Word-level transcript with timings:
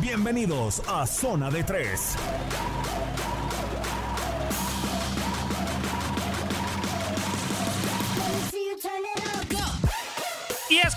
Bienvenidos 0.00 0.82
a 0.88 1.06
Zona 1.06 1.50
de 1.50 1.64
Tres. 1.64 2.16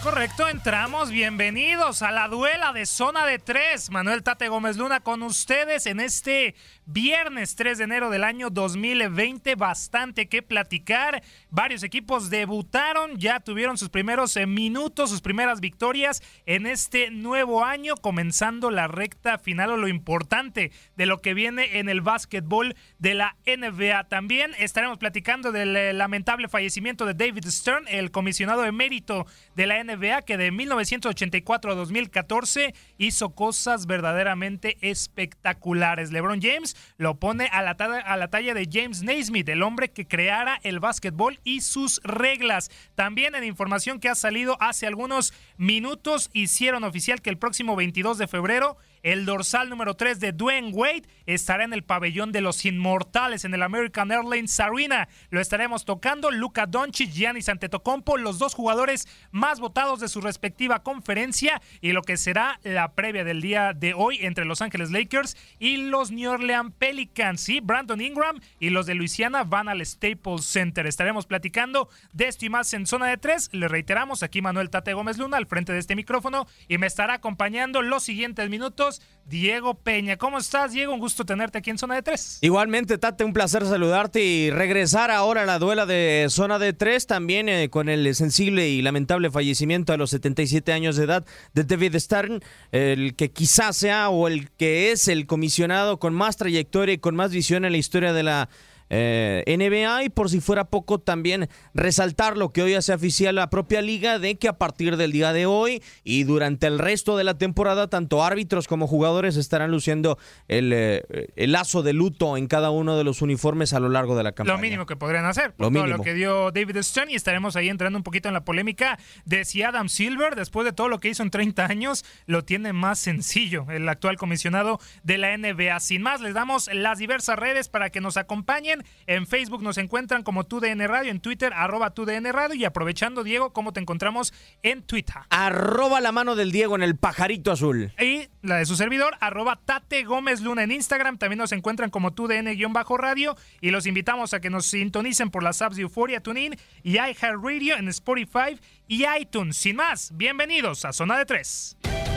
Correcto, 0.09 0.49
entramos. 0.49 1.11
Bienvenidos 1.11 2.01
a 2.01 2.09
la 2.09 2.27
duela 2.27 2.73
de 2.73 2.87
zona 2.87 3.27
de 3.27 3.37
tres. 3.37 3.91
Manuel 3.91 4.23
Tate 4.23 4.47
Gómez 4.47 4.75
Luna 4.75 5.01
con 5.01 5.21
ustedes 5.21 5.85
en 5.85 5.99
este 5.99 6.55
viernes 6.87 7.55
3 7.55 7.77
de 7.77 7.83
enero 7.83 8.09
del 8.09 8.23
año 8.23 8.49
2020. 8.49 9.53
Bastante 9.53 10.27
que 10.27 10.41
platicar. 10.41 11.21
Varios 11.51 11.83
equipos 11.83 12.31
debutaron, 12.31 13.17
ya 13.17 13.39
tuvieron 13.39 13.77
sus 13.77 13.89
primeros 13.89 14.35
eh, 14.35 14.47
minutos, 14.47 15.11
sus 15.11 15.21
primeras 15.21 15.59
victorias 15.59 16.23
en 16.47 16.65
este 16.65 17.11
nuevo 17.11 17.63
año, 17.63 17.95
comenzando 17.95 18.71
la 18.71 18.87
recta 18.87 19.37
final 19.37 19.69
o 19.69 19.77
lo 19.77 19.87
importante 19.87 20.71
de 20.95 21.05
lo 21.05 21.21
que 21.21 21.35
viene 21.35 21.77
en 21.77 21.87
el 21.87 22.01
básquetbol 22.01 22.75
de 22.97 23.13
la 23.13 23.35
NBA. 23.45 24.05
También 24.05 24.53
estaremos 24.57 24.97
platicando 24.97 25.51
del 25.51 25.75
eh, 25.75 25.93
lamentable 25.93 26.49
fallecimiento 26.49 27.05
de 27.05 27.13
David 27.13 27.45
Stern, 27.45 27.87
el 27.87 28.09
comisionado 28.09 28.65
emérito 28.65 29.27
de 29.55 29.67
la 29.67 29.83
NBA 29.83 29.98
que 29.99 30.37
de 30.37 30.51
1984 30.51 31.71
a 31.71 31.75
2014 31.75 32.73
hizo 32.97 33.31
cosas 33.31 33.85
verdaderamente 33.85 34.77
espectaculares. 34.81 36.11
LeBron 36.11 36.41
James 36.41 36.77
lo 36.97 37.19
pone 37.19 37.47
a 37.51 37.61
la, 37.61 37.71
a 37.71 38.17
la 38.17 38.29
talla 38.29 38.53
de 38.53 38.69
James 38.71 39.03
Naismith, 39.03 39.49
el 39.49 39.61
hombre 39.61 39.91
que 39.91 40.07
creara 40.07 40.59
el 40.63 40.79
básquetbol 40.79 41.39
y 41.43 41.61
sus 41.61 41.99
reglas. 42.03 42.71
También 42.95 43.35
en 43.35 43.43
información 43.43 43.99
que 43.99 44.07
ha 44.07 44.15
salido 44.15 44.55
hace 44.61 44.87
algunos 44.87 45.33
minutos 45.57 46.29
hicieron 46.31 46.85
oficial 46.85 47.21
que 47.21 47.29
el 47.29 47.37
próximo 47.37 47.75
22 47.75 48.17
de 48.17 48.27
febrero 48.27 48.77
el 49.03 49.25
dorsal 49.25 49.69
número 49.69 49.93
3 49.93 50.19
de 50.19 50.31
Dwayne 50.31 50.71
Wade 50.73 51.03
estará 51.25 51.63
en 51.63 51.73
el 51.73 51.83
pabellón 51.83 52.31
de 52.31 52.41
los 52.41 52.65
inmortales 52.65 53.45
en 53.45 53.53
el 53.53 53.63
American 53.63 54.11
Airlines 54.11 54.59
Arena. 54.59 55.07
Lo 55.29 55.39
estaremos 55.39 55.85
tocando 55.85 56.31
Luka 56.31 56.65
Doncic, 56.65 57.11
Giannis 57.11 57.49
Antetokounmpo, 57.49 58.17
los 58.17 58.39
dos 58.39 58.53
jugadores 58.55 59.07
más 59.31 59.59
votados 59.59 59.99
de 59.99 60.07
su 60.07 60.21
respectiva 60.21 60.83
conferencia 60.83 61.61
y 61.81 61.91
lo 61.91 62.01
que 62.01 62.17
será 62.17 62.59
la 62.63 62.93
previa 62.93 63.23
del 63.23 63.41
día 63.41 63.73
de 63.73 63.93
hoy 63.93 64.19
entre 64.21 64.45
Los 64.45 64.61
Ángeles 64.61 64.91
Lakers 64.91 65.37
y 65.59 65.77
los 65.77 66.11
New 66.11 66.31
Orleans 66.31 66.73
Pelicans. 66.77 67.47
Brandon 67.63 68.01
Ingram 68.01 68.39
y 68.59 68.69
los 68.69 68.85
de 68.85 68.95
Luisiana 68.95 69.43
van 69.43 69.69
al 69.69 69.85
Staples 69.85 70.45
Center. 70.45 70.85
Estaremos 70.87 71.25
platicando 71.25 71.89
de 72.11 72.27
esto 72.27 72.45
y 72.45 72.49
más 72.49 72.73
en 72.73 72.85
zona 72.85 73.07
de 73.07 73.17
tres. 73.17 73.49
Le 73.53 73.67
reiteramos 73.67 74.23
aquí 74.23 74.41
Manuel 74.41 74.69
Tate 74.69 74.93
Gómez 74.93 75.17
Luna 75.17 75.37
al 75.37 75.45
frente 75.45 75.73
de 75.73 75.79
este 75.79 75.95
micrófono 75.95 76.47
y 76.67 76.77
me 76.77 76.87
estará 76.87 77.15
acompañando 77.15 77.81
los 77.81 78.03
siguientes 78.03 78.49
minutos 78.49 78.88
Diego 79.25 79.75
Peña. 79.75 80.17
¿Cómo 80.17 80.39
estás, 80.39 80.71
Diego? 80.71 80.93
Un 80.93 80.99
gusto 80.99 81.23
tenerte 81.23 81.59
aquí 81.59 81.69
en 81.69 81.77
zona 81.77 81.95
de 81.95 82.01
tres. 82.01 82.39
Igualmente, 82.41 82.97
Tate, 82.97 83.23
un 83.23 83.33
placer 83.33 83.65
saludarte 83.65 84.23
y 84.23 84.49
regresar 84.49 85.11
ahora 85.11 85.43
a 85.43 85.45
la 85.45 85.59
duela 85.59 85.85
de 85.85 86.25
zona 86.29 86.57
de 86.57 86.73
tres, 86.73 87.05
también 87.05 87.47
eh, 87.47 87.69
con 87.69 87.89
el 87.89 88.15
sensible 88.15 88.69
y 88.69 88.81
lamentable 88.81 89.29
fallecimiento 89.29 89.93
a 89.93 89.97
los 89.97 90.09
77 90.09 90.73
años 90.73 90.95
de 90.95 91.03
edad 91.03 91.25
de 91.53 91.63
David 91.63 91.95
Stern, 91.97 92.41
el 92.71 93.15
que 93.15 93.31
quizás 93.31 93.77
sea 93.77 94.09
o 94.09 94.27
el 94.27 94.49
que 94.51 94.91
es 94.91 95.07
el 95.07 95.27
comisionado 95.27 95.99
con 95.99 96.13
más 96.13 96.37
trayectoria 96.37 96.93
y 96.93 96.97
con 96.97 97.15
más 97.15 97.31
visión 97.31 97.65
en 97.65 97.73
la 97.73 97.77
historia 97.77 98.13
de 98.13 98.23
la 98.23 98.49
eh, 98.89 99.43
NBA 99.47 100.05
y 100.05 100.09
por 100.09 100.29
si 100.29 100.41
fuera 100.41 100.65
poco 100.65 100.99
también 100.99 101.49
resaltar 101.73 102.37
lo 102.37 102.51
que 102.51 102.61
hoy 102.61 102.73
hace 102.73 102.93
oficial 102.93 103.35
la 103.35 103.49
propia 103.49 103.81
liga 103.81 104.19
de 104.19 104.37
que 104.37 104.47
a 104.47 104.57
partir 104.57 104.97
del 104.97 105.11
día 105.11 105.33
de 105.33 105.45
hoy 105.45 105.83
y 106.03 106.23
durante 106.23 106.67
el 106.67 106.79
resto 106.79 107.17
de 107.17 107.23
la 107.23 107.37
temporada 107.37 107.87
tanto 107.89 108.23
árbitros 108.23 108.67
como 108.67 108.87
jugadores 108.87 109.37
estarán 109.37 109.71
luciendo 109.71 110.17
el, 110.47 110.71
eh, 110.73 111.03
el 111.35 111.51
lazo 111.51 111.83
de 111.83 111.93
luto 111.93 112.37
en 112.37 112.47
cada 112.47 112.71
uno 112.71 112.97
de 112.97 113.03
los 113.03 113.21
uniformes 113.21 113.73
a 113.73 113.79
lo 113.79 113.89
largo 113.89 114.15
de 114.15 114.23
la 114.23 114.31
campaña. 114.31 114.55
Lo 114.55 114.61
mínimo 114.61 114.85
que 114.85 114.95
podrían 114.95 115.25
hacer, 115.25 115.53
por 115.53 115.67
Lo 115.67 115.71
todo 115.71 115.83
mínimo. 115.83 115.97
lo 115.97 116.03
que 116.03 116.13
dio 116.13 116.51
David 116.51 116.77
Stern 116.81 117.09
y 117.11 117.15
estaremos 117.15 117.55
ahí 117.55 117.69
entrando 117.69 117.97
un 117.97 118.03
poquito 118.03 118.27
en 118.27 118.33
la 118.33 118.43
polémica 118.45 118.99
de 119.25 119.45
si 119.45 119.63
Adam 119.63 119.89
Silver, 119.89 120.35
después 120.35 120.65
de 120.65 120.73
todo 120.73 120.89
lo 120.89 120.99
que 120.99 121.09
hizo 121.09 121.23
en 121.23 121.31
30 121.31 121.65
años, 121.65 122.05
lo 122.25 122.43
tiene 122.43 122.73
más 122.73 122.99
sencillo, 122.99 123.65
el 123.69 123.87
actual 123.87 124.17
comisionado 124.17 124.79
de 125.03 125.17
la 125.17 125.37
NBA. 125.37 125.79
Sin 125.79 126.01
más, 126.01 126.21
les 126.21 126.33
damos 126.33 126.69
las 126.73 126.97
diversas 126.97 127.37
redes 127.37 127.69
para 127.69 127.89
que 127.89 128.01
nos 128.01 128.17
acompañen 128.17 128.78
también. 128.79 128.99
En 129.07 129.25
Facebook 129.25 129.61
nos 129.63 129.77
encuentran 129.77 130.23
como 130.23 130.45
TUDN 130.45 130.87
Radio, 130.87 131.11
en 131.11 131.19
Twitter 131.19 131.51
arroba 131.55 131.91
TUDN 131.91 132.25
Radio 132.31 132.55
y 132.55 132.65
aprovechando 132.65 133.23
Diego, 133.23 133.53
¿cómo 133.53 133.73
te 133.73 133.79
encontramos 133.79 134.33
en 134.61 134.83
Twitter? 134.83 135.15
Arroba 135.29 135.99
la 135.99 136.11
mano 136.11 136.35
del 136.35 136.51
Diego 136.51 136.75
en 136.75 136.83
el 136.83 136.95
pajarito 136.95 137.51
azul. 137.51 137.91
Y 137.99 138.27
la 138.41 138.57
de 138.57 138.65
su 138.65 138.75
servidor, 138.75 139.15
arroba 139.19 139.59
Tate 139.63 140.03
Gómez 140.03 140.41
Luna 140.41 140.63
en 140.63 140.71
Instagram. 140.71 141.17
También 141.17 141.39
nos 141.39 141.51
encuentran 141.51 141.89
como 141.89 142.11
TUDN-radio 142.11 143.35
y 143.61 143.71
los 143.71 143.85
invitamos 143.85 144.33
a 144.33 144.39
que 144.39 144.49
nos 144.49 144.67
sintonicen 144.67 145.31
por 145.31 145.43
las 145.43 145.61
apps 145.61 145.75
de 145.75 145.83
Euphoria, 145.83 146.21
TuneIn 146.21 146.55
y 146.83 146.93
iHeartRadio 146.93 147.77
en 147.77 147.87
Spotify 147.89 148.59
y 148.87 149.05
iTunes. 149.19 149.57
Sin 149.57 149.75
más, 149.75 150.11
bienvenidos 150.15 150.85
a 150.85 150.93
Zona 150.93 151.17
de 151.17 151.25
3. 151.25 152.08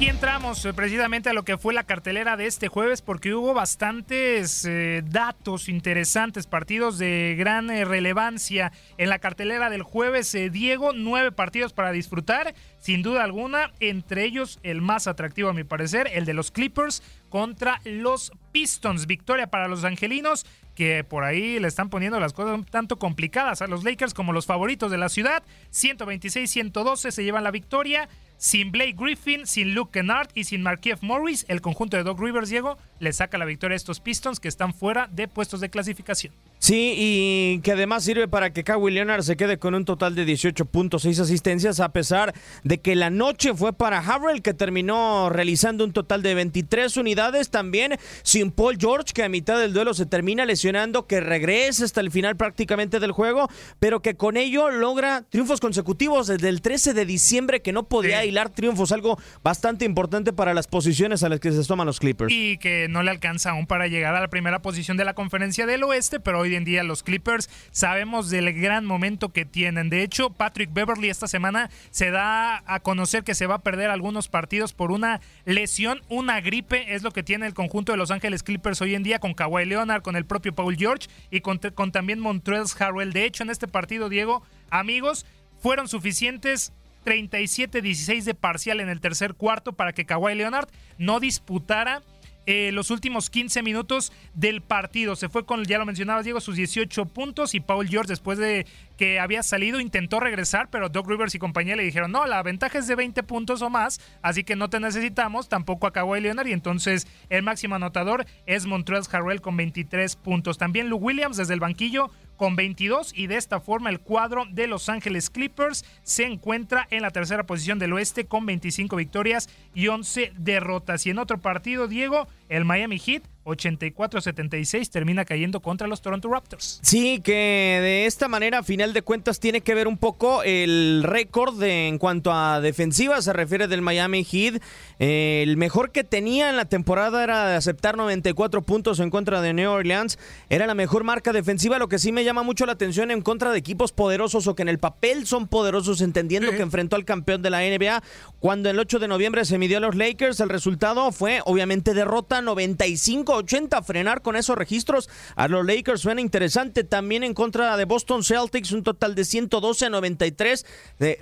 Y 0.00 0.06
entramos 0.06 0.64
eh, 0.64 0.72
precisamente 0.72 1.28
a 1.28 1.32
lo 1.32 1.42
que 1.42 1.58
fue 1.58 1.74
la 1.74 1.82
cartelera 1.82 2.36
de 2.36 2.46
este 2.46 2.68
jueves 2.68 3.02
porque 3.02 3.34
hubo 3.34 3.52
bastantes 3.52 4.64
eh, 4.64 5.02
datos 5.04 5.68
interesantes, 5.68 6.46
partidos 6.46 6.98
de 6.98 7.34
gran 7.36 7.68
eh, 7.68 7.84
relevancia 7.84 8.70
en 8.96 9.08
la 9.08 9.18
cartelera 9.18 9.70
del 9.70 9.82
jueves. 9.82 10.36
Diego, 10.52 10.92
nueve 10.94 11.32
partidos 11.32 11.72
para 11.72 11.90
disfrutar, 11.90 12.54
sin 12.78 13.02
duda 13.02 13.24
alguna, 13.24 13.72
entre 13.80 14.22
ellos 14.22 14.60
el 14.62 14.82
más 14.82 15.08
atractivo 15.08 15.48
a 15.48 15.52
mi 15.52 15.64
parecer, 15.64 16.08
el 16.12 16.26
de 16.26 16.34
los 16.34 16.52
Clippers 16.52 17.02
contra 17.28 17.80
los 17.84 18.30
Pistons. 18.52 19.08
Victoria 19.08 19.48
para 19.48 19.66
los 19.66 19.82
Angelinos 19.82 20.46
que 20.78 21.02
por 21.02 21.24
ahí 21.24 21.58
le 21.58 21.66
están 21.66 21.90
poniendo 21.90 22.20
las 22.20 22.32
cosas 22.32 22.54
un 22.54 22.64
tanto 22.64 23.00
complicadas 23.00 23.62
a 23.62 23.66
los 23.66 23.82
Lakers 23.82 24.14
como 24.14 24.32
los 24.32 24.46
favoritos 24.46 24.92
de 24.92 24.96
la 24.96 25.08
ciudad. 25.08 25.42
126-112 25.72 27.10
se 27.10 27.24
llevan 27.24 27.42
la 27.42 27.50
victoria. 27.50 28.08
Sin 28.38 28.70
Blake 28.70 28.94
Griffin, 28.96 29.48
sin 29.48 29.74
Luke 29.74 29.90
Kennard 29.92 30.28
y 30.32 30.44
sin 30.44 30.62
Markieff 30.62 31.02
Morris, 31.02 31.44
el 31.48 31.60
conjunto 31.60 31.96
de 31.96 32.04
Doc 32.04 32.20
Rivers, 32.20 32.48
Diego, 32.48 32.78
le 33.00 33.12
saca 33.12 33.36
la 33.36 33.44
victoria 33.44 33.74
a 33.74 33.76
estos 33.76 33.98
Pistons 33.98 34.38
que 34.38 34.46
están 34.46 34.72
fuera 34.72 35.08
de 35.08 35.26
puestos 35.26 35.60
de 35.60 35.70
clasificación. 35.70 36.32
Sí, 36.58 36.94
y 36.96 37.60
que 37.60 37.72
además 37.72 38.04
sirve 38.04 38.26
para 38.26 38.52
que 38.52 38.64
Kawhi 38.64 38.90
Leonard 38.90 39.22
se 39.22 39.36
quede 39.36 39.58
con 39.58 39.74
un 39.74 39.84
total 39.84 40.14
de 40.14 40.26
18.6 40.26 41.20
asistencias, 41.20 41.80
a 41.80 41.90
pesar 41.90 42.34
de 42.64 42.78
que 42.78 42.96
la 42.96 43.10
noche 43.10 43.54
fue 43.54 43.72
para 43.72 43.98
Harrell, 43.98 44.42
que 44.42 44.54
terminó 44.54 45.30
realizando 45.30 45.84
un 45.84 45.92
total 45.92 46.22
de 46.22 46.34
23 46.34 46.96
unidades. 46.96 47.50
También 47.50 47.96
sin 48.22 48.50
Paul 48.50 48.76
George, 48.78 49.12
que 49.14 49.22
a 49.22 49.28
mitad 49.28 49.58
del 49.58 49.72
duelo 49.72 49.94
se 49.94 50.06
termina 50.06 50.44
lesionando, 50.44 51.06
que 51.06 51.20
regresa 51.20 51.84
hasta 51.84 52.00
el 52.00 52.10
final 52.10 52.36
prácticamente 52.36 52.98
del 52.98 53.12
juego, 53.12 53.48
pero 53.78 54.02
que 54.02 54.16
con 54.16 54.36
ello 54.36 54.70
logra 54.70 55.22
triunfos 55.28 55.60
consecutivos 55.60 56.26
desde 56.26 56.48
el 56.48 56.60
13 56.60 56.92
de 56.92 57.06
diciembre, 57.06 57.62
que 57.62 57.72
no 57.72 57.84
podía 57.84 58.24
hilar 58.24 58.50
triunfos, 58.50 58.92
algo 58.92 59.18
bastante 59.44 59.84
importante 59.84 60.32
para 60.32 60.54
las 60.54 60.66
posiciones 60.66 61.22
a 61.22 61.28
las 61.28 61.40
que 61.40 61.52
se 61.52 61.64
toman 61.64 61.86
los 61.86 62.00
Clippers. 62.00 62.32
Y 62.32 62.58
que 62.58 62.88
no 62.88 63.02
le 63.02 63.10
alcanza 63.10 63.50
aún 63.50 63.66
para 63.66 63.86
llegar 63.86 64.14
a 64.14 64.20
la 64.20 64.28
primera 64.28 64.60
posición 64.60 64.96
de 64.96 65.04
la 65.04 65.14
conferencia 65.14 65.66
del 65.66 65.84
oeste, 65.84 66.20
pero 66.20 66.40
hoy 66.40 66.47
en 66.54 66.64
día 66.64 66.82
los 66.82 67.02
Clippers 67.02 67.48
sabemos 67.70 68.30
del 68.30 68.52
gran 68.52 68.84
momento 68.84 69.30
que 69.30 69.44
tienen. 69.44 69.90
De 69.90 70.02
hecho, 70.02 70.30
Patrick 70.30 70.72
Beverly 70.72 71.10
esta 71.10 71.28
semana 71.28 71.70
se 71.90 72.10
da 72.10 72.62
a 72.66 72.80
conocer 72.80 73.24
que 73.24 73.34
se 73.34 73.46
va 73.46 73.56
a 73.56 73.62
perder 73.62 73.90
algunos 73.90 74.28
partidos 74.28 74.72
por 74.72 74.90
una 74.90 75.20
lesión, 75.44 76.02
una 76.08 76.40
gripe, 76.40 76.94
es 76.94 77.02
lo 77.02 77.10
que 77.10 77.22
tiene 77.22 77.46
el 77.46 77.54
conjunto 77.54 77.92
de 77.92 77.98
Los 77.98 78.10
Ángeles 78.10 78.42
Clippers 78.42 78.80
hoy 78.80 78.94
en 78.94 79.02
día 79.02 79.18
con 79.18 79.34
Kawhi 79.34 79.64
Leonard, 79.64 80.02
con 80.02 80.16
el 80.16 80.24
propio 80.24 80.54
Paul 80.54 80.76
George 80.76 81.08
y 81.30 81.40
con, 81.40 81.58
también 81.58 82.20
Montrezl 82.20 82.82
Harrell. 82.82 83.12
De 83.12 83.24
hecho, 83.24 83.42
en 83.42 83.50
este 83.50 83.68
partido, 83.68 84.08
Diego, 84.08 84.42
amigos, 84.70 85.26
fueron 85.60 85.88
suficientes 85.88 86.72
37-16 87.04 88.24
de 88.24 88.34
parcial 88.34 88.80
en 88.80 88.88
el 88.88 89.00
tercer 89.00 89.34
cuarto 89.34 89.72
para 89.72 89.92
que 89.92 90.04
Kawhi 90.04 90.34
Leonard 90.34 90.68
no 90.98 91.20
disputara 91.20 92.02
eh, 92.50 92.72
los 92.72 92.90
últimos 92.90 93.28
15 93.28 93.62
minutos 93.62 94.10
del 94.32 94.62
partido. 94.62 95.16
Se 95.16 95.28
fue 95.28 95.44
con, 95.44 95.66
ya 95.66 95.76
lo 95.76 95.84
mencionabas 95.84 96.24
Diego, 96.24 96.40
sus 96.40 96.56
18 96.56 97.04
puntos 97.04 97.54
y 97.54 97.60
Paul 97.60 97.88
George 97.88 98.08
después 98.08 98.38
de 98.38 98.66
que 98.96 99.20
había 99.20 99.42
salido 99.42 99.80
intentó 99.80 100.18
regresar, 100.18 100.70
pero 100.70 100.88
Doc 100.88 101.06
Rivers 101.06 101.34
y 101.34 101.38
compañía 101.38 101.76
le 101.76 101.82
dijeron, 101.82 102.10
no, 102.10 102.26
la 102.26 102.42
ventaja 102.42 102.78
es 102.78 102.86
de 102.86 102.94
20 102.94 103.22
puntos 103.24 103.60
o 103.60 103.68
más, 103.68 104.00
así 104.22 104.44
que 104.44 104.56
no 104.56 104.70
te 104.70 104.80
necesitamos, 104.80 105.50
tampoco 105.50 105.86
acabó 105.86 106.16
el 106.16 106.22
Leonard 106.22 106.46
y 106.46 106.52
entonces 106.52 107.06
el 107.28 107.42
máximo 107.42 107.74
anotador 107.74 108.24
es 108.46 108.64
Montrezl 108.64 109.14
Harrell 109.14 109.42
con 109.42 109.54
23 109.58 110.16
puntos. 110.16 110.56
También 110.56 110.88
Lou 110.88 110.98
Williams 110.98 111.36
desde 111.36 111.52
el 111.52 111.60
banquillo 111.60 112.10
con 112.38 112.56
22 112.56 113.12
y 113.14 113.26
de 113.26 113.36
esta 113.36 113.60
forma 113.60 113.90
el 113.90 114.00
cuadro 114.00 114.46
de 114.50 114.66
Los 114.66 114.88
Ángeles 114.88 115.28
Clippers 115.28 115.84
se 116.02 116.24
encuentra 116.24 116.86
en 116.90 117.02
la 117.02 117.10
tercera 117.10 117.44
posición 117.44 117.78
del 117.78 117.92
oeste 117.92 118.24
con 118.24 118.46
25 118.46 118.96
victorias 118.96 119.50
y 119.74 119.88
11 119.88 120.32
derrotas. 120.38 121.04
Y 121.04 121.10
en 121.10 121.18
otro 121.18 121.38
partido, 121.38 121.86
Diego, 121.86 122.26
el 122.48 122.64
Miami 122.64 122.98
Heat 122.98 123.24
84-76 123.48 124.90
termina 124.90 125.24
cayendo 125.24 125.60
contra 125.60 125.86
los 125.86 126.02
Toronto 126.02 126.28
Raptors. 126.28 126.80
Sí, 126.82 127.20
que 127.22 127.32
de 127.32 128.06
esta 128.06 128.28
manera, 128.28 128.58
a 128.58 128.62
final 128.62 128.92
de 128.92 129.02
cuentas, 129.02 129.40
tiene 129.40 129.60
que 129.60 129.74
ver 129.74 129.88
un 129.88 129.98
poco 129.98 130.42
el 130.42 131.02
récord 131.04 131.62
en 131.62 131.98
cuanto 131.98 132.32
a 132.32 132.60
defensiva 132.60 133.20
se 133.22 133.32
refiere 133.32 133.68
del 133.68 133.82
Miami 133.82 134.24
Heat. 134.24 134.62
Eh, 134.98 135.42
el 135.46 135.56
mejor 135.56 135.90
que 135.90 136.04
tenía 136.04 136.50
en 136.50 136.56
la 136.56 136.64
temporada 136.64 137.22
era 137.22 137.48
de 137.48 137.56
aceptar 137.56 137.96
94 137.96 138.62
puntos 138.62 139.00
en 139.00 139.10
contra 139.10 139.40
de 139.40 139.52
New 139.52 139.70
Orleans. 139.70 140.18
Era 140.48 140.66
la 140.66 140.74
mejor 140.74 141.04
marca 141.04 141.32
defensiva, 141.32 141.78
lo 141.78 141.88
que 141.88 141.98
sí 141.98 142.12
me 142.12 142.24
llama 142.24 142.42
mucho 142.42 142.66
la 142.66 142.72
atención 142.72 143.10
en 143.10 143.22
contra 143.22 143.52
de 143.52 143.58
equipos 143.58 143.92
poderosos 143.92 144.46
o 144.46 144.54
que 144.54 144.62
en 144.62 144.68
el 144.68 144.78
papel 144.78 145.26
son 145.26 145.48
poderosos, 145.48 146.00
entendiendo 146.00 146.50
que 146.50 146.62
enfrentó 146.62 146.96
al 146.96 147.04
campeón 147.04 147.42
de 147.42 147.50
la 147.50 147.60
NBA. 147.60 148.02
Cuando 148.40 148.70
el 148.70 148.78
8 148.78 148.98
de 148.98 149.08
noviembre 149.08 149.44
se 149.44 149.58
midió 149.58 149.78
a 149.78 149.80
los 149.80 149.96
Lakers, 149.96 150.40
el 150.40 150.48
resultado 150.48 151.10
fue 151.12 151.40
obviamente 151.44 151.94
derrota 151.94 152.42
95 152.42 153.37
80 153.38 153.82
frenar 153.82 154.22
con 154.22 154.36
esos 154.36 154.56
registros 154.56 155.08
a 155.36 155.48
los 155.48 155.64
Lakers 155.64 156.00
suena 156.00 156.20
interesante. 156.20 156.84
También 156.84 157.24
en 157.24 157.34
contra 157.34 157.76
de 157.76 157.84
Boston 157.84 158.24
Celtics, 158.24 158.72
un 158.72 158.82
total 158.82 159.14
de 159.14 159.24
112 159.24 159.86
a 159.86 159.90
93, 159.90 160.66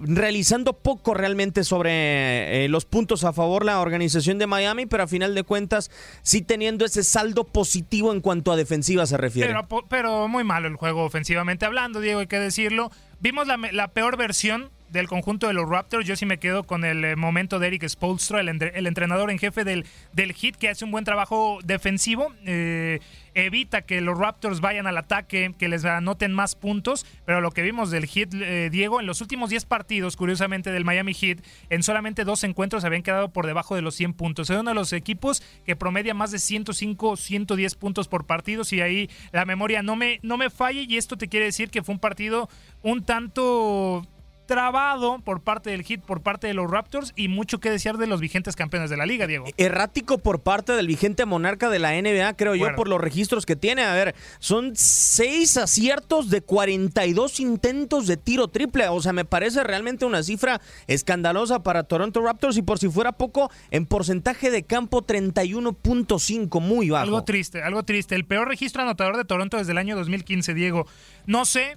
realizando 0.00 0.74
poco 0.74 1.14
realmente 1.14 1.64
sobre 1.64 2.64
eh, 2.64 2.68
los 2.68 2.84
puntos 2.84 3.24
a 3.24 3.32
favor 3.32 3.64
la 3.64 3.80
organización 3.80 4.38
de 4.38 4.46
Miami, 4.46 4.86
pero 4.86 5.04
a 5.04 5.06
final 5.06 5.34
de 5.34 5.42
cuentas 5.42 5.90
sí 6.22 6.42
teniendo 6.42 6.84
ese 6.84 7.04
saldo 7.04 7.44
positivo 7.44 8.12
en 8.12 8.20
cuanto 8.20 8.52
a 8.52 8.56
defensiva 8.56 9.06
se 9.06 9.16
refiere. 9.16 9.48
Pero, 9.48 9.86
pero 9.88 10.28
muy 10.28 10.44
malo 10.44 10.68
el 10.68 10.76
juego 10.76 11.04
ofensivamente 11.04 11.64
hablando, 11.64 12.00
Diego, 12.00 12.20
hay 12.20 12.26
que 12.26 12.38
decirlo. 12.38 12.90
Vimos 13.20 13.46
la, 13.46 13.56
la 13.72 13.88
peor 13.88 14.16
versión 14.16 14.70
del 14.96 15.08
conjunto 15.08 15.46
de 15.46 15.52
los 15.52 15.68
Raptors, 15.68 16.06
yo 16.06 16.16
sí 16.16 16.26
me 16.26 16.38
quedo 16.38 16.64
con 16.64 16.84
el 16.84 17.04
eh, 17.04 17.16
momento 17.16 17.58
de 17.58 17.68
Eric 17.68 17.86
Spolstra, 17.86 18.40
el, 18.40 18.48
entrenador 18.48 19.30
en 19.30 19.38
jefe 19.38 19.62
del, 19.62 19.86
del 20.12 20.32
Heat, 20.32 20.56
que 20.56 20.68
hace 20.68 20.84
un 20.84 20.90
buen 20.90 21.04
trabajo 21.04 21.58
defensivo. 21.64 22.32
Eh, 22.44 23.00
evita 23.34 23.82
que 23.82 24.00
los 24.00 24.18
Raptors 24.18 24.62
vayan 24.62 24.86
al 24.86 24.96
ataque, 24.96 25.54
que 25.58 25.68
les 25.68 25.84
anoten 25.84 26.32
más 26.32 26.54
puntos, 26.54 27.04
pero 27.26 27.42
lo 27.42 27.50
que 27.50 27.60
vimos 27.60 27.90
del 27.90 28.06
Heat, 28.06 28.30
eh, 28.32 28.70
Diego, 28.72 28.98
en 28.98 29.06
los 29.06 29.20
últimos 29.20 29.50
10 29.50 29.66
partidos, 29.66 30.16
curiosamente, 30.16 30.72
del 30.72 30.86
Miami 30.86 31.12
Heat, 31.12 31.40
en 31.68 31.82
solamente 31.82 32.24
dos 32.24 32.42
encuentros 32.44 32.84
habían 32.84 33.02
quedado 33.02 33.28
por 33.28 33.46
debajo 33.46 33.74
de 33.74 33.82
los 33.82 33.94
100 33.94 34.14
puntos. 34.14 34.48
Es 34.48 34.56
uno 34.56 34.70
de 34.70 34.74
los 34.74 34.94
equipos 34.94 35.42
que 35.66 35.76
promedia 35.76 36.14
más 36.14 36.30
de 36.30 36.38
105, 36.38 37.16
110 37.16 37.74
puntos 37.74 38.08
por 38.08 38.24
partido, 38.24 38.62
y 38.70 38.80
ahí 38.80 39.10
la 39.32 39.44
memoria 39.44 39.82
no 39.82 39.96
me, 39.96 40.18
no 40.22 40.38
me 40.38 40.48
falle, 40.48 40.86
y 40.88 40.96
esto 40.96 41.18
te 41.18 41.28
quiere 41.28 41.44
decir 41.46 41.68
que 41.68 41.82
fue 41.82 41.94
un 41.94 42.00
partido 42.00 42.48
un 42.82 43.04
tanto 43.04 44.06
trabado 44.46 45.18
por 45.18 45.40
parte 45.40 45.70
del 45.70 45.82
hit, 45.82 46.00
por 46.00 46.22
parte 46.22 46.46
de 46.46 46.54
los 46.54 46.70
Raptors 46.70 47.12
y 47.16 47.28
mucho 47.28 47.60
que 47.60 47.70
desear 47.70 47.98
de 47.98 48.06
los 48.06 48.20
vigentes 48.20 48.56
campeones 48.56 48.90
de 48.90 48.96
la 48.96 49.06
liga, 49.06 49.26
Diego. 49.26 49.46
Errático 49.56 50.18
por 50.18 50.40
parte 50.40 50.72
del 50.72 50.86
vigente 50.86 51.26
monarca 51.26 51.68
de 51.68 51.78
la 51.78 51.90
NBA, 52.00 52.34
creo 52.34 52.54
yo, 52.54 52.74
por 52.74 52.88
los 52.88 53.00
registros 53.00 53.44
que 53.44 53.56
tiene. 53.56 53.84
A 53.84 53.92
ver, 53.94 54.14
son 54.38 54.72
seis 54.74 55.56
aciertos 55.56 56.30
de 56.30 56.40
42 56.40 57.40
intentos 57.40 58.06
de 58.06 58.16
tiro 58.16 58.48
triple. 58.48 58.88
O 58.88 59.00
sea, 59.02 59.12
me 59.12 59.24
parece 59.24 59.64
realmente 59.64 60.04
una 60.04 60.22
cifra 60.22 60.60
escandalosa 60.86 61.62
para 61.62 61.82
Toronto 61.82 62.22
Raptors 62.22 62.56
y 62.56 62.62
por 62.62 62.78
si 62.78 62.88
fuera 62.88 63.12
poco, 63.12 63.50
en 63.70 63.86
porcentaje 63.86 64.50
de 64.50 64.62
campo 64.62 65.04
31.5, 65.04 66.60
muy 66.60 66.90
bajo. 66.90 67.04
Algo 67.04 67.24
triste, 67.24 67.62
algo 67.62 67.82
triste. 67.82 68.14
El 68.14 68.24
peor 68.24 68.48
registro 68.48 68.82
anotador 68.82 69.16
de 69.16 69.24
Toronto 69.24 69.56
desde 69.56 69.72
el 69.72 69.78
año 69.78 69.96
2015, 69.96 70.54
Diego. 70.54 70.86
No 71.26 71.44
sé, 71.44 71.76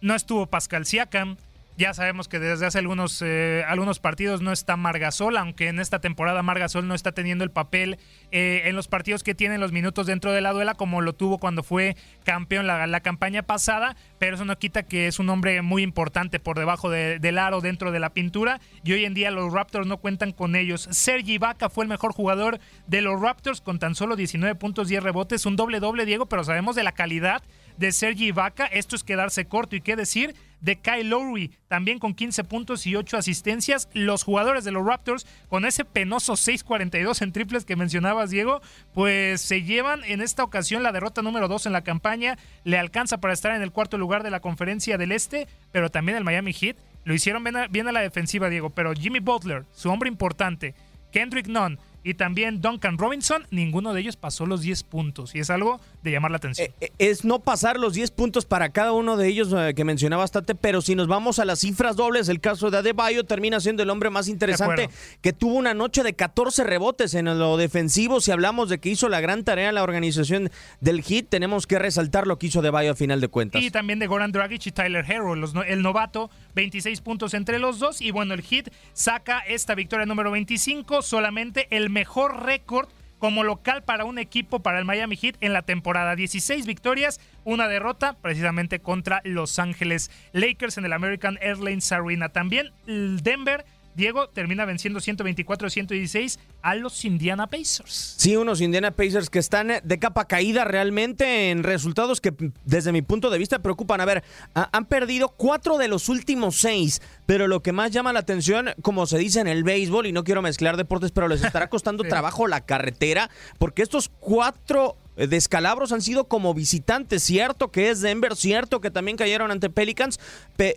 no 0.00 0.14
estuvo 0.14 0.46
Pascal 0.46 0.86
Siakam 0.86 1.36
ya 1.76 1.94
sabemos 1.94 2.28
que 2.28 2.38
desde 2.38 2.66
hace 2.66 2.78
algunos, 2.78 3.22
eh, 3.22 3.64
algunos 3.66 4.00
partidos 4.00 4.42
no 4.42 4.52
está 4.52 4.76
Margasol, 4.76 5.36
aunque 5.36 5.68
en 5.68 5.80
esta 5.80 6.00
temporada 6.00 6.42
Margasol 6.42 6.86
no 6.86 6.94
está 6.94 7.12
teniendo 7.12 7.42
el 7.42 7.50
papel 7.50 7.98
eh, 8.32 8.62
en 8.66 8.76
los 8.76 8.88
partidos 8.88 9.22
que 9.22 9.34
tienen 9.34 9.60
los 9.60 9.72
minutos 9.72 10.06
dentro 10.06 10.32
de 10.32 10.40
la 10.40 10.52
duela, 10.52 10.74
como 10.74 11.00
lo 11.00 11.14
tuvo 11.14 11.38
cuando 11.38 11.62
fue 11.62 11.96
campeón 12.24 12.66
la, 12.66 12.86
la 12.86 13.00
campaña 13.00 13.42
pasada, 13.42 13.96
pero 14.18 14.34
eso 14.34 14.44
no 14.44 14.58
quita 14.58 14.82
que 14.82 15.06
es 15.06 15.18
un 15.18 15.30
hombre 15.30 15.62
muy 15.62 15.82
importante 15.82 16.38
por 16.38 16.58
debajo 16.58 16.90
del 16.90 17.38
aro 17.38 17.60
dentro 17.60 17.92
de 17.92 18.00
la 18.00 18.10
pintura, 18.10 18.60
y 18.84 18.92
hoy 18.92 19.04
en 19.04 19.14
día 19.14 19.30
los 19.30 19.52
Raptors 19.52 19.86
no 19.86 19.98
cuentan 19.98 20.32
con 20.32 20.56
ellos. 20.56 20.88
Sergi 20.90 21.38
Vaca 21.38 21.70
fue 21.70 21.84
el 21.84 21.88
mejor 21.88 22.12
jugador 22.12 22.60
de 22.86 23.00
los 23.00 23.20
Raptors 23.20 23.60
con 23.60 23.78
tan 23.78 23.94
solo 23.94 24.16
19 24.16 24.54
puntos, 24.56 24.88
10 24.88 25.02
rebotes, 25.02 25.46
un 25.46 25.56
doble 25.56 25.80
doble, 25.80 26.04
Diego, 26.04 26.26
pero 26.26 26.44
sabemos 26.44 26.76
de 26.76 26.84
la 26.84 26.92
calidad 26.92 27.42
de 27.80 27.92
Sergi 27.92 28.26
Ibaka. 28.26 28.66
Esto 28.66 28.94
es 28.94 29.02
quedarse 29.02 29.46
corto 29.46 29.74
y 29.74 29.80
qué 29.80 29.96
decir 29.96 30.36
de 30.60 30.76
Kyle 30.76 31.08
Lowry, 31.08 31.56
también 31.66 31.98
con 31.98 32.12
15 32.12 32.44
puntos 32.44 32.86
y 32.86 32.94
8 32.94 33.16
asistencias. 33.16 33.88
Los 33.94 34.22
jugadores 34.22 34.64
de 34.64 34.70
los 34.70 34.84
Raptors, 34.84 35.26
con 35.48 35.64
ese 35.64 35.86
penoso 35.86 36.34
6-42 36.34 37.22
en 37.22 37.32
triples 37.32 37.64
que 37.64 37.76
mencionabas, 37.76 38.28
Diego, 38.28 38.60
pues 38.92 39.40
se 39.40 39.62
llevan 39.62 40.04
en 40.04 40.20
esta 40.20 40.44
ocasión 40.44 40.82
la 40.82 40.92
derrota 40.92 41.22
número 41.22 41.48
2 41.48 41.66
en 41.66 41.72
la 41.72 41.82
campaña. 41.82 42.36
Le 42.64 42.78
alcanza 42.78 43.18
para 43.18 43.32
estar 43.32 43.56
en 43.56 43.62
el 43.62 43.72
cuarto 43.72 43.96
lugar 43.96 44.22
de 44.22 44.30
la 44.30 44.40
conferencia 44.40 44.98
del 44.98 45.12
Este, 45.12 45.48
pero 45.72 45.90
también 45.90 46.18
el 46.18 46.24
Miami 46.24 46.52
Heat. 46.52 46.76
Lo 47.04 47.14
hicieron 47.14 47.42
bien 47.42 47.56
a, 47.56 47.66
bien 47.66 47.88
a 47.88 47.92
la 47.92 48.02
defensiva, 48.02 48.50
Diego, 48.50 48.68
pero 48.68 48.92
Jimmy 48.92 49.20
Butler, 49.20 49.64
su 49.72 49.88
hombre 49.88 50.10
importante, 50.10 50.74
Kendrick 51.10 51.46
Nunn, 51.48 51.78
y 52.02 52.14
también 52.14 52.60
Duncan 52.60 52.96
Robinson, 52.98 53.46
ninguno 53.50 53.92
de 53.92 54.00
ellos 54.00 54.16
pasó 54.16 54.46
los 54.46 54.62
10 54.62 54.84
puntos 54.84 55.34
y 55.34 55.40
es 55.40 55.50
algo 55.50 55.80
de 56.02 56.10
llamar 56.10 56.30
la 56.30 56.38
atención. 56.38 56.68
Eh, 56.68 56.74
eh, 56.80 56.92
es 56.98 57.24
no 57.24 57.40
pasar 57.40 57.78
los 57.78 57.94
10 57.94 58.10
puntos 58.12 58.46
para 58.46 58.70
cada 58.70 58.92
uno 58.92 59.16
de 59.16 59.28
ellos 59.28 59.52
eh, 59.56 59.74
que 59.74 59.84
mencionaba 59.84 60.22
bastante, 60.22 60.54
pero 60.54 60.80
si 60.80 60.94
nos 60.94 61.08
vamos 61.08 61.38
a 61.38 61.44
las 61.44 61.60
cifras 61.60 61.96
dobles, 61.96 62.28
el 62.28 62.40
caso 62.40 62.70
de 62.70 62.78
Adebayo 62.78 63.24
termina 63.24 63.60
siendo 63.60 63.82
el 63.82 63.90
hombre 63.90 64.08
más 64.08 64.28
interesante 64.28 64.88
que 65.20 65.32
tuvo 65.32 65.54
una 65.54 65.74
noche 65.74 66.02
de 66.02 66.14
14 66.14 66.64
rebotes 66.64 67.14
en 67.14 67.26
lo 67.26 67.56
defensivo. 67.56 68.20
Si 68.20 68.30
hablamos 68.30 68.68
de 68.68 68.78
que 68.78 68.88
hizo 68.88 69.08
la 69.08 69.20
gran 69.20 69.44
tarea 69.44 69.70
la 69.72 69.82
organización 69.82 70.50
del 70.80 71.02
Hit, 71.02 71.28
tenemos 71.28 71.66
que 71.66 71.78
resaltar 71.78 72.26
lo 72.26 72.38
que 72.38 72.46
hizo 72.46 72.60
Adebayo 72.60 72.92
a 72.92 72.94
final 72.94 73.20
de 73.20 73.28
cuentas. 73.28 73.62
Y 73.62 73.70
también 73.70 73.98
de 73.98 74.06
Goran 74.06 74.32
Dragic 74.32 74.66
y 74.66 74.72
Tyler 74.72 75.04
Hero, 75.06 75.34
el 75.34 75.82
novato, 75.82 76.30
26 76.54 77.00
puntos 77.02 77.34
entre 77.34 77.58
los 77.58 77.78
dos 77.78 78.00
y 78.00 78.10
bueno, 78.10 78.34
el 78.34 78.42
Hit 78.42 78.70
saca 78.94 79.40
esta 79.40 79.74
victoria 79.74 80.06
número 80.06 80.30
25, 80.30 81.02
solamente 81.02 81.66
el 81.70 81.89
mejor 81.90 82.44
récord 82.44 82.88
como 83.18 83.44
local 83.44 83.84
para 83.84 84.04
un 84.06 84.18
equipo 84.18 84.60
para 84.60 84.78
el 84.78 84.84
Miami 84.86 85.16
Heat 85.16 85.36
en 85.40 85.52
la 85.52 85.62
temporada. 85.62 86.16
16 86.16 86.66
victorias, 86.66 87.20
una 87.44 87.68
derrota 87.68 88.14
precisamente 88.14 88.80
contra 88.80 89.20
Los 89.24 89.58
Ángeles 89.58 90.10
Lakers 90.32 90.78
en 90.78 90.86
el 90.86 90.92
American 90.94 91.38
Airlines 91.42 91.92
Arena. 91.92 92.30
También 92.30 92.72
Denver 92.86 93.66
Diego 93.94 94.28
termina 94.28 94.64
venciendo 94.64 95.00
124-116 95.00 96.38
a 96.62 96.74
los 96.74 97.04
Indiana 97.04 97.46
Pacers. 97.48 98.14
Sí, 98.16 98.36
unos 98.36 98.60
Indiana 98.60 98.92
Pacers 98.92 99.30
que 99.30 99.38
están 99.38 99.72
de 99.82 99.98
capa 99.98 100.26
caída 100.26 100.64
realmente 100.64 101.50
en 101.50 101.62
resultados 101.62 102.20
que 102.20 102.32
desde 102.64 102.92
mi 102.92 103.02
punto 103.02 103.30
de 103.30 103.38
vista 103.38 103.60
preocupan. 103.60 104.00
A 104.00 104.04
ver, 104.04 104.22
han 104.54 104.84
perdido 104.86 105.28
cuatro 105.28 105.78
de 105.78 105.88
los 105.88 106.08
últimos 106.08 106.56
seis, 106.56 107.02
pero 107.26 107.48
lo 107.48 107.62
que 107.62 107.72
más 107.72 107.90
llama 107.90 108.12
la 108.12 108.20
atención, 108.20 108.70
como 108.82 109.06
se 109.06 109.18
dice 109.18 109.40
en 109.40 109.48
el 109.48 109.64
béisbol, 109.64 110.06
y 110.06 110.12
no 110.12 110.24
quiero 110.24 110.42
mezclar 110.42 110.76
deportes, 110.76 111.10
pero 111.12 111.28
les 111.28 111.42
estará 111.42 111.68
costando 111.70 112.04
trabajo 112.04 112.46
la 112.46 112.60
carretera, 112.60 113.30
porque 113.58 113.82
estos 113.82 114.08
cuatro 114.20 114.96
descalabros 115.16 115.92
han 115.92 116.02
sido 116.02 116.24
como 116.24 116.54
visitantes. 116.54 117.22
Cierto 117.22 117.70
que 117.70 117.90
es 117.90 118.00
Denver, 118.00 118.36
cierto 118.36 118.80
que 118.80 118.90
también 118.90 119.16
cayeron 119.16 119.50
ante 119.50 119.70
Pelicans, 119.70 120.18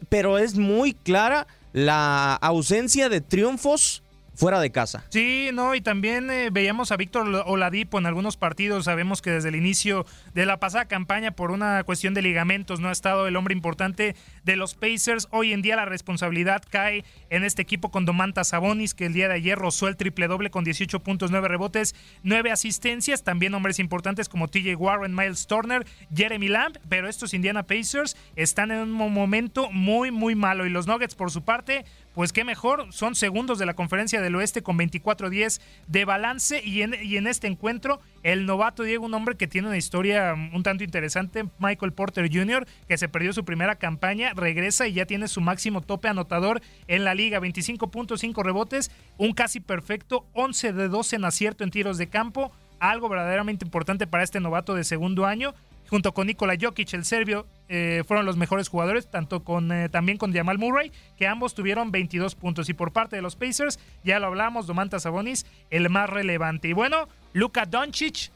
pero 0.10 0.38
es 0.38 0.56
muy 0.56 0.94
clara 0.94 1.48
la 1.74 2.36
ausencia 2.36 3.10
de 3.10 3.20
triunfos 3.20 4.04
fuera 4.36 4.60
de 4.60 4.72
casa. 4.72 5.06
Sí, 5.10 5.50
no, 5.54 5.76
y 5.76 5.82
también 5.82 6.30
eh, 6.30 6.50
veíamos 6.52 6.92
a 6.92 6.98
Víctor 6.98 7.28
Oladipo 7.46 8.00
en 8.00 8.06
algunos 8.06 8.38
partidos. 8.38 8.86
Sabemos 8.86 9.22
que 9.22 9.32
desde 9.32 9.50
el 9.50 9.56
inicio 9.56 10.06
de 10.34 10.46
la 10.46 10.60
pasada 10.60 10.86
campaña, 10.86 11.32
por 11.32 11.52
una 11.52 11.84
cuestión 11.84 12.14
de 12.14 12.22
ligamentos, 12.22 12.80
no 12.80 12.90
ha 12.90 12.92
estado 12.92 13.28
el 13.28 13.36
hombre 13.36 13.54
importante 13.54 14.16
de 14.44 14.56
los 14.56 14.76
Pacers. 14.76 15.28
Hoy 15.32 15.54
en 15.54 15.62
día 15.62 15.76
la 15.76 15.86
responsabilidad 15.86 16.64
cae 16.70 17.04
en 17.30 17.44
este 17.44 17.62
equipo 17.62 17.92
con 17.92 18.06
Domantas 18.06 18.50
Sabonis, 18.50 18.94
que 18.94 19.06
el 19.06 19.14
día 19.14 19.28
de 19.28 19.36
ayer 19.36 19.58
rozó 19.58 19.88
el 19.88 19.98
triple 19.98 20.28
doble 20.28 20.50
con 20.50 20.64
18 20.64 21.00
puntos, 21.02 21.32
9 21.32 21.48
rebotes, 21.48 21.96
9 22.24 22.52
asistencias. 22.52 23.24
También 23.24 23.54
hombres 23.54 23.80
importantes 23.80 24.30
como 24.30 24.48
TJ 24.48 24.76
Warren, 24.76 25.16
Miles 25.16 25.48
Turner, 25.48 25.86
Jeremy 26.14 26.48
Lamb. 26.48 26.78
Pero 26.90 27.08
estos 27.08 27.34
Indiana 27.34 27.64
Pacers 27.64 28.18
están 28.36 28.72
en 28.72 28.80
un 28.80 28.92
momento 28.92 29.72
muy, 29.72 30.12
muy 30.12 30.36
malo. 30.36 30.66
Y 30.66 30.70
los 30.70 30.88
Nuggets, 30.88 31.16
por 31.16 31.32
su 31.32 31.44
parte, 31.44 31.86
pues 32.14 32.32
qué 32.32 32.44
mejor, 32.44 32.88
son 32.92 33.16
segundos 33.16 33.60
de 33.60 33.66
la 33.66 33.74
conferencia 33.74 34.22
del 34.22 34.36
oeste 34.36 34.62
con 34.62 34.78
24-10 34.78 35.60
de 35.88 36.06
balance 36.06 36.62
y 36.64 36.82
en, 36.82 37.28
este 37.28 37.48
encuentro 37.48 38.00
el 38.22 38.46
novato 38.46 38.84
Diego, 38.84 39.06
un 39.06 39.14
hombre 39.14 39.36
que 39.36 39.48
tiene 39.48 39.68
una 39.68 39.78
historia 39.78 40.34
un 40.34 40.64
tanto 40.64 40.84
interesante, 40.84 41.46
Michael 41.60 41.94
Porter 41.94 42.30
Jr., 42.32 42.68
que 42.88 42.98
se 42.98 43.10
perdió 43.10 43.34
su 43.34 43.44
primera 43.44 43.76
campaña, 43.76 44.34
regresa 44.34 44.88
y 44.88 44.94
ya 44.94 45.06
tiene 45.06 45.28
su 45.28 45.42
máximo 45.42 45.82
tope 45.82 46.08
anotador 46.08 46.62
en 46.88 47.04
la 47.04 47.16
liga, 47.16 47.40
25.5 47.40 48.44
rebotes, 48.44 48.92
un 49.18 49.34
casi 49.34 49.60
perfecto, 49.60 50.28
11 50.34 50.74
de 50.74 50.88
12 50.88 51.16
en 51.16 51.26
acierto 51.26 51.64
en 51.64 51.72
tiros 51.72 51.98
de 51.98 52.08
campo, 52.08 52.52
algo 52.80 53.10
verdaderamente 53.10 53.66
importante 53.66 54.08
para 54.08 54.24
este 54.24 54.40
novato 54.40 54.76
de 54.76 54.84
segundo 54.84 55.26
año 55.26 55.54
junto 55.90 56.14
con 56.14 56.26
Nikola 56.28 56.56
Jokic, 56.60 56.92
el 56.94 57.06
serbio, 57.06 57.46
eh, 57.76 58.04
fueron 58.04 58.28
los 58.28 58.38
mejores 58.38 58.68
jugadores, 58.68 59.10
tanto 59.10 59.44
con 59.44 59.72
eh, 59.72 59.90
también 59.90 60.20
con 60.20 60.32
Jamal 60.32 60.60
Murray, 60.60 60.92
que 61.18 61.26
ambos 61.26 61.56
tuvieron 61.56 61.92
22 61.92 62.36
puntos. 62.36 62.70
Y 62.70 62.76
por 62.76 62.94
parte 62.94 63.16
de 63.16 63.24
los 63.24 63.36
Pacers, 63.36 63.80
ya 64.04 64.20
lo 64.20 64.28
hablamos, 64.28 64.68
Domantas 64.68 65.04
Sabonis, 65.04 65.48
el 65.72 65.90
más 65.90 66.08
relevante. 66.08 66.68
Y 66.68 66.74
bueno, 66.74 67.08
Luka 67.34 67.66
Doncic 67.66 68.30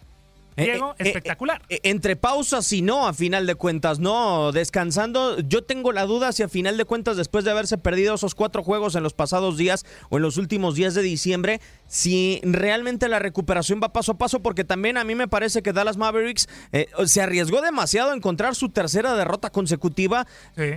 eh, 0.58 0.64
Diego, 0.64 0.96
eh, 0.98 1.04
espectacular. 1.04 1.62
Eh, 1.70 1.80
entre 1.84 2.16
pausas 2.16 2.74
y 2.74 2.82
no, 2.82 3.08
a 3.08 3.14
final 3.14 3.46
de 3.46 3.54
cuentas, 3.54 4.00
no, 4.00 4.52
descansando. 4.52 5.40
Yo 5.40 5.64
tengo 5.64 5.92
la 5.92 6.08
duda 6.08 6.32
si 6.32 6.42
a 6.42 6.50
final 6.50 6.78
de 6.78 6.86
cuentas, 6.86 7.16
después 7.16 7.46
de 7.46 7.52
haberse 7.52 7.78
perdido 7.78 8.16
esos 8.16 8.34
cuatro 8.34 8.64
juegos 8.64 8.96
en 8.96 9.04
los 9.04 9.14
pasados 9.14 9.56
días 9.56 9.86
o 10.10 10.18
en 10.18 10.24
los 10.24 10.38
últimos 10.38 10.74
días 10.74 10.96
de 10.96 11.04
diciembre, 11.04 11.62
si 11.88 12.40
realmente 12.44 13.08
la 13.10 13.20
recuperación 13.20 13.80
va 13.84 13.94
paso 13.94 14.14
a 14.14 14.18
paso, 14.18 14.42
porque 14.42 14.64
también 14.64 14.98
a 14.98 15.04
mí 15.04 15.16
me 15.16 15.28
parece 15.28 15.62
que 15.62 15.74
Dallas 15.74 15.98
Mavericks 15.98 16.48
se 17.06 17.22
arriesgó 17.22 17.62
demasiado 17.62 18.12
a 18.12 18.16
encontrar 18.16 18.56
su 18.56 18.70
tercera 18.70 19.16
derrota 19.16 19.50
consecutiva, 19.50 20.26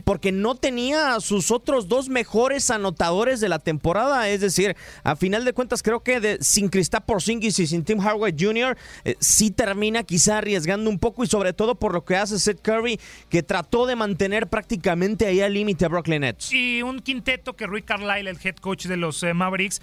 porque 0.05 0.33
no 0.33 0.55
tenía 0.55 1.15
a 1.15 1.21
sus 1.21 1.51
otros 1.51 1.89
dos 1.89 2.09
mejores 2.09 2.71
anotadores 2.71 3.41
de 3.41 3.49
la 3.49 3.59
temporada. 3.59 4.29
Es 4.29 4.41
decir, 4.41 4.77
a 5.05 5.17
final 5.17 5.45
de 5.45 5.53
cuentas, 5.53 5.83
creo 5.83 6.01
que 6.01 6.21
de, 6.21 6.39
sin 6.41 6.69
Kristaps 6.69 7.07
Porzingis 7.07 7.59
y 7.59 7.67
sin 7.67 7.85
Tim 7.85 8.01
Hardaway 8.01 8.35
Jr., 8.39 8.77
sí 9.21 9.51
te 9.51 9.61
termina 9.71 10.03
quizá 10.03 10.39
arriesgando 10.39 10.89
un 10.89 10.99
poco 10.99 11.23
y 11.23 11.27
sobre 11.27 11.53
todo 11.53 11.77
por 11.77 11.93
lo 11.93 12.05
que 12.05 12.17
hace 12.17 12.41
Seth 12.41 12.61
Curry, 12.61 12.99
que 13.29 13.43
trató 13.43 13.87
de 13.87 13.95
mantener 13.95 14.49
prácticamente 14.49 15.27
ahí 15.27 15.41
al 15.43 15.53
límite 15.53 15.85
a 15.85 15.89
Brooklyn 15.89 16.23
Nets. 16.23 16.53
Y 16.53 16.83
un 16.83 16.99
quinteto 17.01 17.55
que 17.55 17.67
Rui 17.67 17.83
Carlisle, 17.83 18.31
el 18.31 18.39
head 18.43 18.57
coach 18.57 18.87
de 18.87 18.97
los 18.97 19.23
eh, 19.23 19.33
Mavericks, 19.33 19.81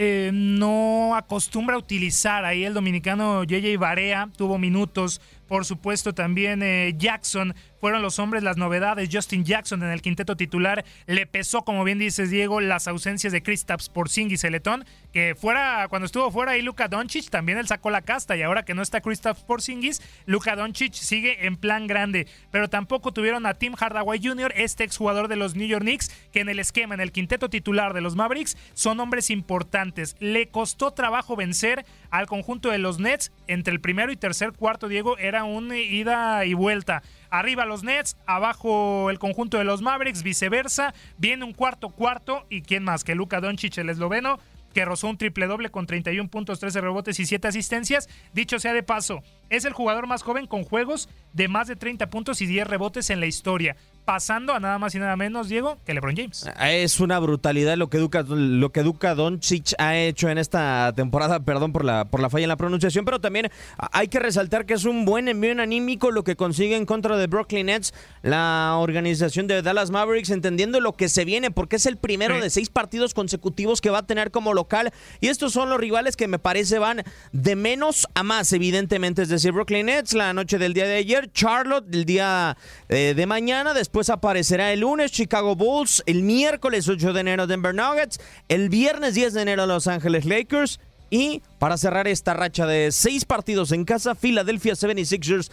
eh, 0.00 0.30
no 0.32 1.16
acostumbra 1.16 1.76
utilizar. 1.76 2.44
Ahí 2.44 2.64
el 2.64 2.72
dominicano 2.72 3.42
JJ 3.42 3.76
Barea 3.78 4.30
tuvo 4.36 4.56
minutos. 4.56 5.20
Por 5.48 5.64
supuesto, 5.64 6.14
también 6.14 6.62
eh, 6.62 6.94
Jackson 6.96 7.52
fueron 7.80 8.02
los 8.02 8.18
hombres 8.18 8.42
las 8.42 8.56
novedades. 8.56 9.08
Justin 9.12 9.44
Jackson 9.44 9.82
en 9.82 9.90
el 9.90 10.02
quinteto 10.02 10.36
titular 10.36 10.84
le 11.06 11.26
pesó, 11.26 11.62
como 11.62 11.84
bien 11.84 11.98
dices, 11.98 12.30
Diego, 12.30 12.60
las 12.60 12.88
ausencias 12.88 13.32
de 13.32 13.42
Kristaps 13.42 13.88
Porzingis 13.88 14.44
y 14.44 14.50
Letón, 14.50 14.84
que 15.12 15.34
fuera, 15.34 15.86
cuando 15.88 16.06
estuvo 16.06 16.30
fuera 16.30 16.52
ahí 16.52 16.62
Luka 16.62 16.88
Doncic, 16.88 17.30
también 17.30 17.58
él 17.58 17.66
sacó 17.66 17.90
la 17.90 18.02
casta 18.02 18.36
y 18.36 18.42
ahora 18.42 18.64
que 18.64 18.74
no 18.74 18.82
está 18.82 19.00
Kristaps 19.00 19.42
Porzingis, 19.42 20.02
Luka 20.26 20.56
Doncic 20.56 20.92
sigue 20.94 21.46
en 21.46 21.56
plan 21.56 21.86
grande. 21.86 22.26
Pero 22.50 22.68
tampoco 22.68 23.12
tuvieron 23.12 23.46
a 23.46 23.54
Tim 23.54 23.74
Hardaway 23.74 24.20
Jr., 24.22 24.52
este 24.56 24.84
exjugador 24.84 25.28
de 25.28 25.36
los 25.36 25.54
New 25.54 25.66
York 25.66 25.82
Knicks, 25.82 26.08
que 26.32 26.40
en 26.40 26.48
el 26.48 26.58
esquema, 26.58 26.94
en 26.94 27.00
el 27.00 27.12
quinteto 27.12 27.48
titular 27.48 27.94
de 27.94 28.00
los 28.00 28.16
Mavericks, 28.16 28.56
son 28.74 29.00
hombres 29.00 29.30
importantes. 29.30 30.16
Le 30.20 30.48
costó 30.48 30.92
trabajo 30.92 31.36
vencer 31.36 31.84
al 32.10 32.26
conjunto 32.26 32.70
de 32.70 32.78
los 32.78 32.98
Nets 32.98 33.32
entre 33.46 33.72
el 33.72 33.80
primero 33.80 34.12
y 34.12 34.16
tercer 34.16 34.52
cuarto, 34.52 34.88
Diego, 34.88 35.18
era 35.18 35.44
una 35.44 35.78
ida 35.78 36.44
y 36.44 36.54
vuelta. 36.54 37.02
Arriba 37.30 37.66
los 37.66 37.82
Nets, 37.82 38.16
abajo 38.26 39.10
el 39.10 39.18
conjunto 39.18 39.58
de 39.58 39.64
los 39.64 39.82
Mavericks, 39.82 40.22
viceversa. 40.22 40.94
Viene 41.18 41.44
un 41.44 41.52
cuarto 41.52 41.90
cuarto 41.90 42.46
y 42.48 42.62
quién 42.62 42.84
más 42.84 43.04
que 43.04 43.14
Luka 43.14 43.40
Doncic, 43.40 43.76
el 43.78 43.90
esloveno, 43.90 44.38
que 44.72 44.84
rozó 44.84 45.08
un 45.08 45.18
triple 45.18 45.46
doble 45.46 45.70
con 45.70 45.86
31 45.86 46.30
puntos, 46.30 46.60
13 46.60 46.80
rebotes 46.80 47.20
y 47.20 47.26
7 47.26 47.48
asistencias. 47.48 48.08
Dicho 48.32 48.58
sea 48.58 48.72
de 48.72 48.82
paso, 48.82 49.22
es 49.50 49.64
el 49.64 49.72
jugador 49.72 50.06
más 50.06 50.22
joven 50.22 50.46
con 50.46 50.64
juegos 50.64 51.08
de 51.32 51.48
más 51.48 51.68
de 51.68 51.76
30 51.76 52.10
puntos 52.10 52.40
y 52.40 52.46
10 52.46 52.66
rebotes 52.66 53.10
en 53.10 53.20
la 53.20 53.26
historia 53.26 53.76
pasando 54.08 54.54
a 54.54 54.58
nada 54.58 54.78
más 54.78 54.94
y 54.94 54.98
nada 54.98 55.16
menos, 55.16 55.50
Diego, 55.50 55.76
que 55.84 55.92
LeBron 55.92 56.16
James. 56.16 56.46
Es 56.62 56.98
una 56.98 57.18
brutalidad 57.18 57.76
lo 57.76 57.90
que 57.90 57.98
Duca, 57.98 58.24
lo 58.26 58.72
que 58.72 58.82
Duca 58.82 59.14
Doncic 59.14 59.74
ha 59.76 59.98
hecho 59.98 60.30
en 60.30 60.38
esta 60.38 60.94
temporada, 60.96 61.40
perdón 61.40 61.74
por 61.74 61.84
la, 61.84 62.06
por 62.06 62.20
la 62.20 62.30
falla 62.30 62.44
en 62.44 62.48
la 62.48 62.56
pronunciación, 62.56 63.04
pero 63.04 63.20
también 63.20 63.50
hay 63.76 64.08
que 64.08 64.18
resaltar 64.18 64.64
que 64.64 64.72
es 64.72 64.86
un 64.86 65.04
buen 65.04 65.28
envío 65.28 65.60
anímico 65.60 66.10
lo 66.10 66.24
que 66.24 66.36
consigue 66.36 66.74
en 66.74 66.86
contra 66.86 67.18
de 67.18 67.26
Brooklyn 67.26 67.66
Nets, 67.66 67.92
la 68.22 68.76
organización 68.78 69.46
de 69.46 69.60
Dallas 69.60 69.90
Mavericks, 69.90 70.30
entendiendo 70.30 70.80
lo 70.80 70.94
que 70.94 71.10
se 71.10 71.26
viene, 71.26 71.50
porque 71.50 71.76
es 71.76 71.84
el 71.84 71.98
primero 71.98 72.40
de 72.40 72.48
seis 72.48 72.70
partidos 72.70 73.12
consecutivos 73.12 73.82
que 73.82 73.90
va 73.90 73.98
a 73.98 74.06
tener 74.06 74.30
como 74.30 74.54
local, 74.54 74.90
y 75.20 75.28
estos 75.28 75.52
son 75.52 75.68
los 75.68 75.78
rivales 75.78 76.16
que 76.16 76.28
me 76.28 76.38
parece 76.38 76.78
van 76.78 77.02
de 77.32 77.56
menos 77.56 78.08
a 78.14 78.22
más, 78.22 78.54
evidentemente, 78.54 79.20
es 79.20 79.28
decir, 79.28 79.52
Brooklyn 79.52 79.84
Nets 79.84 80.14
la 80.14 80.32
noche 80.32 80.56
del 80.56 80.72
día 80.72 80.86
de 80.86 80.96
ayer, 80.96 81.30
Charlotte 81.30 81.84
el 81.92 82.06
día 82.06 82.56
eh, 82.88 83.12
de 83.14 83.26
mañana, 83.26 83.74
después 83.74 83.97
Después 83.98 84.16
aparecerá 84.16 84.72
el 84.72 84.78
lunes 84.78 85.10
Chicago 85.10 85.56
Bulls, 85.56 86.04
el 86.06 86.22
miércoles 86.22 86.88
8 86.88 87.12
de 87.12 87.20
enero 87.20 87.48
Denver 87.48 87.74
Nuggets, 87.74 88.20
el 88.48 88.68
viernes 88.68 89.16
10 89.16 89.34
de 89.34 89.42
enero 89.42 89.66
Los 89.66 89.88
Ángeles 89.88 90.24
Lakers 90.24 90.78
y 91.10 91.42
para 91.58 91.76
cerrar 91.76 92.06
esta 92.06 92.32
racha 92.32 92.64
de 92.64 92.92
seis 92.92 93.24
partidos 93.24 93.72
en 93.72 93.84
casa, 93.84 94.14
Philadelphia 94.14 94.74
76ers 94.74 95.50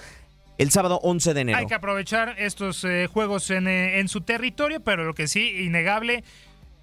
el 0.59 0.69
sábado 0.69 0.99
11 1.01 1.33
de 1.33 1.41
enero. 1.41 1.57
Hay 1.57 1.65
que 1.65 1.73
aprovechar 1.73 2.35
estos 2.37 2.83
eh, 2.83 3.07
juegos 3.11 3.49
en, 3.49 3.67
eh, 3.67 3.97
en 3.97 4.09
su 4.09 4.21
territorio, 4.21 4.79
pero 4.79 5.05
lo 5.05 5.15
que 5.15 5.27
sí, 5.27 5.63
innegable, 5.65 6.23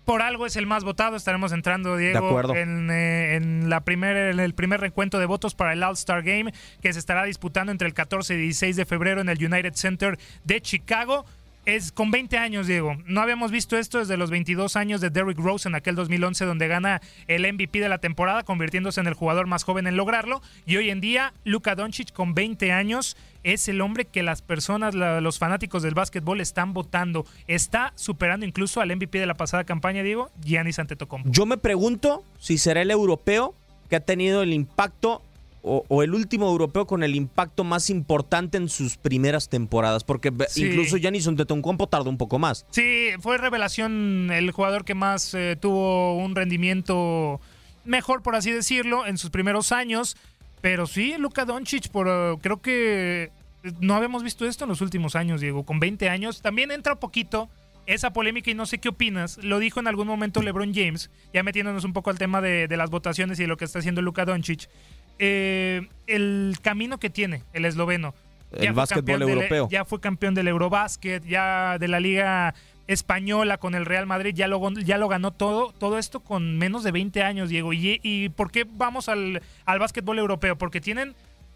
por 0.05 0.21
algo 0.21 0.47
es 0.47 0.57
el 0.57 0.67
más 0.67 0.83
votado. 0.83 1.15
Estaremos 1.15 1.53
entrando, 1.53 1.97
Diego, 1.97 2.57
en, 2.57 2.91
eh, 2.91 3.37
en, 3.37 3.71
la 3.71 3.83
primer, 3.83 4.17
en 4.17 4.41
el 4.41 4.55
primer 4.55 4.81
recuento 4.81 5.21
de 5.21 5.27
votos 5.27 5.55
para 5.55 5.75
el 5.75 5.83
All-Star 5.85 6.25
Game 6.25 6.53
que 6.81 6.93
se 6.93 6.99
estará 6.99 7.23
disputando 7.23 7.71
entre 7.71 7.87
el 7.87 7.95
14 7.95 8.35
y 8.35 8.39
16 8.39 8.75
de 8.75 8.85
febrero 8.85 9.21
en 9.21 9.29
el 9.29 9.39
United 9.39 9.75
Center 9.75 10.19
de 10.43 10.61
Chicago 10.61 11.25
es 11.65 11.93
con 11.93 12.11
20 12.11 12.39
años, 12.39 12.67
Diego. 12.67 12.97
No 13.07 13.21
habíamos 13.21 13.51
visto 13.51 13.79
esto 13.79 13.99
desde 13.99 14.17
los 14.17 14.31
22 14.31 14.77
años 14.77 15.01
de 15.01 15.11
Derrick 15.11 15.39
Rose 15.39 15.69
en 15.69 15.75
aquel 15.75 15.95
2011, 15.95 16.45
donde 16.45 16.69
gana 16.69 17.01
el 17.29 17.51
MVP 17.53 17.81
de 17.81 17.89
la 17.89 17.99
temporada, 17.99 18.43
convirtiéndose 18.43 19.01
en 19.01 19.07
el 19.07 19.15
jugador 19.15 19.47
más 19.47 19.65
joven 19.65 19.87
en 19.87 19.97
lograrlo. 19.97 20.43
Y 20.67 20.77
hoy 20.77 20.91
en 20.91 21.01
día, 21.01 21.33
Luka 21.45 21.75
Doncic, 21.75 22.13
con 22.13 22.35
20 22.35 22.73
años, 22.73 23.17
es 23.45 23.69
el 23.69 23.81
hombre 23.81 24.05
que 24.05 24.23
las 24.23 24.43
personas, 24.43 24.95
los 24.95 25.39
fanáticos 25.39 25.83
del 25.83 25.95
básquetbol 25.95 26.41
están 26.41 26.73
votando. 26.73 27.27
Está 27.47 27.93
superando 27.95 28.45
incluso 28.47 28.81
al 28.81 28.95
MVP 28.95 29.19
de 29.19 29.27
la 29.27 29.35
pasada 29.35 29.65
campaña, 29.65 30.03
Diego, 30.03 30.31
Giannis 30.45 30.79
Antetokounmpo. 30.79 31.31
Yo 31.31 31.47
me 31.47 31.59
pregunto 31.59 32.25
si 32.39 32.59
será 32.59 32.83
el 32.83 32.91
europeo 32.91 33.55
que 33.89 33.97
ha 33.97 34.01
tenido 34.01 34.43
el 34.43 34.53
impacto 34.53 35.23
o, 35.63 36.03
el 36.03 36.15
último 36.15 36.49
europeo 36.49 36.87
con 36.87 37.03
el 37.03 37.15
impacto 37.15 37.63
más 37.63 37.89
importante 37.89 38.59
en 38.59 38.69
sus 38.69 38.97
primeras 38.97 39.49
temporadas, 39.49 40.03
porque 40.03 40.33
incluso 40.57 40.97
Antetokounmpo 40.97 41.87
tardó 41.87 42.11
un 42.11 42.19
poco 42.19 42.39
más. 42.39 42.67
Sí, 42.71 43.11
fue 43.21 43.39
revelación 43.39 44.31
el 44.33 44.51
jugador 44.51 44.85
que 44.85 44.95
más 44.95 45.35
eh, 45.35 45.57
tuvo 45.61 46.17
un 46.17 46.35
rendimiento 46.35 47.41
mejor, 47.85 48.23
por 48.23 48.35
así 48.35 48.51
decirlo, 48.51 49.07
en 49.07 49.19
sus 49.19 49.31
primeros 49.31 49.73
años. 49.73 50.17
Pero 50.61 50.87
sí, 50.87 51.15
Luka 51.19 51.45
Doncic, 51.45 51.89
por, 51.91 52.09
eh, 52.09 52.37
creo 52.41 52.61
que 52.61 53.31
no 53.81 53.95
habíamos 53.95 54.23
visto 54.23 54.47
esto 54.47 54.65
en 54.65 54.71
los 54.71 54.81
últimos 54.81 55.15
años, 55.15 55.41
Diego. 55.41 55.65
Con 55.65 55.81
20 55.81 56.09
años 56.09 56.43
también 56.43 56.71
entra 56.73 56.95
un 56.95 56.99
poquito 56.99 57.49
esa 57.87 58.13
polémica 58.13 58.51
y 58.51 58.55
no 58.55 58.67
sé 58.67 58.79
qué 58.79 58.89
opinas. 58.89 59.39
Lo 59.39 59.59
dijo 59.59 59.81
en 59.81 59.87
algún 59.87 60.07
momento 60.07 60.43
LeBron 60.43 60.75
James, 60.75 61.11
ya 61.33 61.43
metiéndonos 61.43 61.85
un 61.85 61.93
poco 61.93 62.11
al 62.11 62.19
tema 62.19 62.41
de, 62.41 62.69
de 62.69 62.77
las 62.77 62.91
votaciones 62.91 63.39
y 63.39 63.43
de 63.43 63.49
lo 63.49 63.57
que 63.57 63.65
está 63.65 63.79
haciendo 63.79 64.03
Luka 64.03 64.25
Doncic. 64.25 64.69
Eh, 65.19 65.89
el 66.07 66.57
camino 66.63 66.99
que 66.99 67.11
tiene 67.11 67.43
el 67.53 67.65
esloveno. 67.65 68.15
El 68.53 68.73
básquetbol 68.75 69.23
europeo. 69.23 69.69
ya 69.71 69.85
fue 69.85 70.01
campeón 70.01 70.35
del 70.35 70.49
Eurobásquet, 70.49 71.25
ya 71.25 71.79
de 71.79 71.89
la 71.89 72.01
Liga 72.01 72.55
Española 72.87 73.57
con 73.57 73.75
el 73.75 73.87
Real 73.87 74.07
Madrid, 74.07 74.35
ya 74.35 74.47
lo, 74.47 74.71
ya 74.73 74.99
lo 74.99 75.09
ganó 75.09 75.31
todo, 75.31 75.73
todo 75.73 75.99
esto 75.99 76.21
con 76.21 76.59
menos 76.59 76.83
de 76.83 76.93
20 76.93 77.23
años, 77.23 77.49
Diego. 77.49 77.73
¿Y, 77.73 78.01
y 78.03 78.29
por 78.31 78.51
qué 78.51 78.67
vamos 78.69 79.09
al, 79.09 79.41
al 79.65 79.79
básquetbol 79.79 80.19
europeo? 80.19 80.57
Porque 80.57 80.81
tienen 80.81 81.15